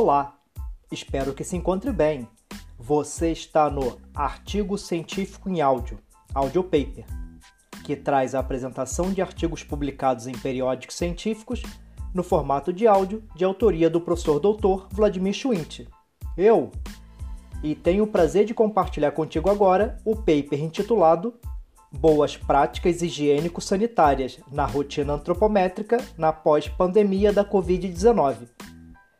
[0.00, 0.38] Olá,
[0.92, 2.28] espero que se encontre bem.
[2.78, 5.98] Você está no Artigo Científico em Áudio,
[6.32, 7.04] Audio Paper,
[7.82, 11.64] que traz a apresentação de artigos publicados em periódicos científicos
[12.14, 15.88] no formato de áudio de autoria do professor doutor Vladimir Schwint.
[16.36, 16.70] Eu!
[17.60, 21.34] E tenho o prazer de compartilhar contigo agora o paper intitulado
[21.90, 28.46] Boas práticas higiênico-sanitárias na rotina antropométrica na pós-pandemia da Covid-19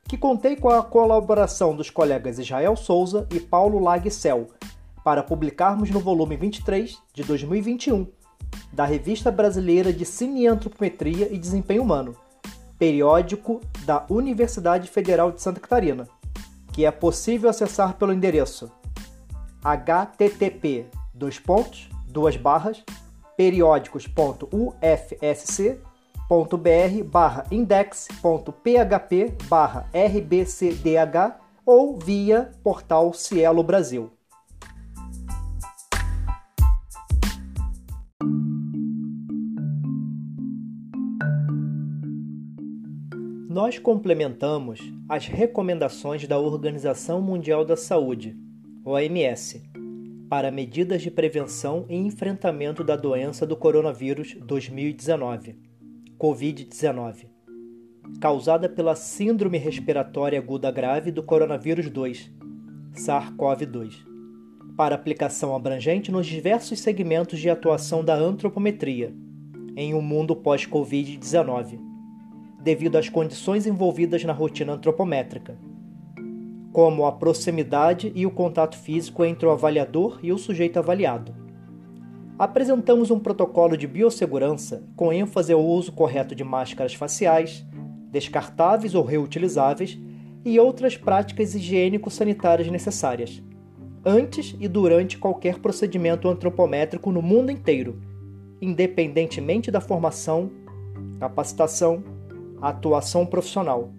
[0.09, 4.49] que contei com a colaboração dos colegas Israel Souza e Paulo Lagcel
[5.05, 8.09] para publicarmos no volume 23 de 2021
[8.73, 12.17] da Revista Brasileira de Cineantropometria e Desempenho Humano,
[12.79, 16.09] periódico da Universidade Federal de Santa Catarina,
[16.73, 18.73] que é possível acessar pelo endereço
[19.63, 20.87] http
[23.37, 25.79] periódicos.ufsc
[26.29, 34.11] br barra index.php barra rbcdh ou via portal Cielo Brasil.
[43.49, 48.37] Nós complementamos as recomendações da Organização Mundial da Saúde,
[48.85, 49.63] OMS,
[50.29, 55.68] para medidas de prevenção e enfrentamento da doença do coronavírus 2019
[56.19, 57.27] Covid-19,
[58.21, 62.33] causada pela Síndrome Respiratória Aguda Grave do Coronavírus 2,
[62.93, 64.05] SARS-CoV-2,
[64.77, 69.15] para aplicação abrangente nos diversos segmentos de atuação da antropometria,
[69.77, 71.79] em um mundo pós-Covid-19,
[72.65, 75.57] devido às condições envolvidas na rotina antropométrica,
[76.73, 81.48] como a proximidade e o contato físico entre o avaliador e o sujeito avaliado
[82.39, 87.67] apresentamos um protocolo de biossegurança com ênfase ao uso correto de máscaras faciais,
[88.13, 89.99] descartáveis ou reutilizáveis
[90.45, 93.43] e outras práticas higiênico-sanitárias necessárias,
[94.05, 98.01] antes e durante qualquer procedimento antropométrico no mundo inteiro,
[98.63, 100.49] independentemente da formação,
[101.19, 102.05] capacitação,
[102.63, 103.91] atuação profissional,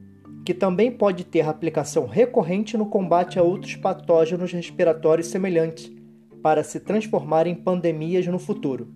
[0.46, 5.99] que também pode ter aplicação recorrente no combate a outros patógenos respiratórios semelhantes
[6.42, 8.94] para se transformar em pandemias no futuro.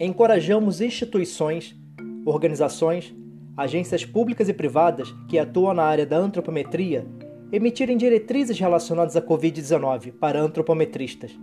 [0.00, 1.74] Encorajamos instituições,
[2.24, 3.14] organizações,
[3.56, 7.06] agências públicas e privadas que atuam na área da antropometria
[7.52, 11.38] emitirem diretrizes relacionadas à Covid-19 para antropometristas,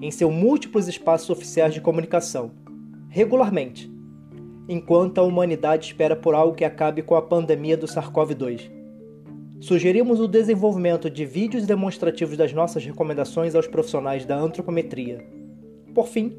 [0.00, 2.52] em seus múltiplos espaços oficiais de comunicação,
[3.08, 3.90] regularmente,
[4.68, 8.77] enquanto a humanidade espera por algo que acabe com a pandemia do SARS-CoV-2
[9.60, 15.18] Sugerimos o desenvolvimento de vídeos demonstrativos das nossas recomendações aos profissionais da antropometria.
[15.92, 16.38] Por fim,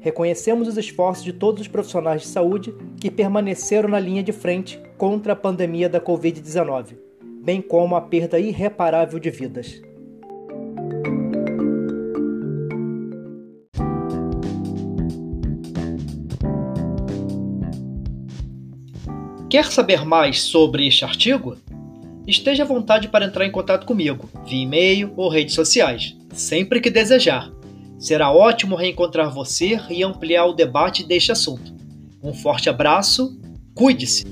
[0.00, 4.80] reconhecemos os esforços de todos os profissionais de saúde que permaneceram na linha de frente
[4.96, 6.96] contra a pandemia da Covid-19,
[7.42, 9.82] bem como a perda irreparável de vidas.
[19.50, 21.56] Quer saber mais sobre este artigo?
[22.26, 26.90] Esteja à vontade para entrar em contato comigo, via e-mail ou redes sociais, sempre que
[26.90, 27.52] desejar.
[27.98, 31.74] Será ótimo reencontrar você e ampliar o debate deste assunto.
[32.22, 33.38] Um forte abraço,
[33.74, 34.24] cuide-se!